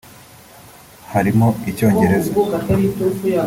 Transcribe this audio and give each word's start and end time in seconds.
harimo 1.11 1.47
Icyongereza 1.69 2.31